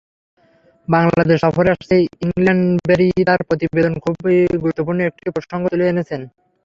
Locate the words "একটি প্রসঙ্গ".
5.03-5.63